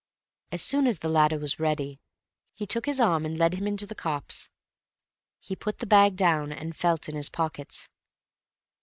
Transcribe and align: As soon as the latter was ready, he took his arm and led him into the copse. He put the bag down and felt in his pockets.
As 0.51 0.63
soon 0.63 0.87
as 0.87 0.97
the 0.97 1.07
latter 1.09 1.37
was 1.37 1.59
ready, 1.59 2.01
he 2.55 2.65
took 2.65 2.87
his 2.87 2.99
arm 2.99 3.23
and 3.23 3.37
led 3.37 3.53
him 3.53 3.67
into 3.67 3.85
the 3.85 3.93
copse. 3.93 4.49
He 5.39 5.55
put 5.55 5.77
the 5.77 5.85
bag 5.85 6.15
down 6.15 6.51
and 6.51 6.75
felt 6.75 7.07
in 7.07 7.13
his 7.13 7.29
pockets. 7.29 7.87